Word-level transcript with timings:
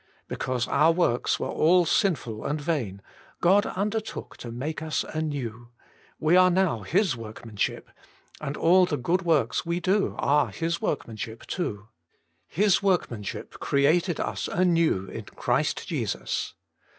Be 0.27 0.35
cause 0.35 0.67
our 0.67 0.91
works 0.91 1.39
were 1.39 1.45
all 1.47 1.85
sinful 1.85 2.43
and 2.43 2.59
vain, 2.59 3.03
God 3.39 3.67
undertook 3.67 4.35
to 4.37 4.51
make 4.51 4.81
us 4.81 5.03
anew— 5.03 5.69
we 6.19 6.35
are 6.35 6.49
now 6.49 6.79
His 6.79 7.15
workmanship, 7.15 7.87
and 8.39 8.57
all 8.57 8.87
the 8.87 8.97
good 8.97 9.21
works 9.21 9.63
we 9.63 9.79
do 9.79 10.15
are 10.17 10.47
His 10.49 10.81
workmanship 10.81 11.45
too.' 11.45 11.89
His 12.61 12.81
workmanship, 12.81 13.59
created 13.59 14.19
us 14.19 14.47
anew 14.47 15.05
in 15.05 15.25
Christ 15.25 15.87
Jesus.' 15.87 16.55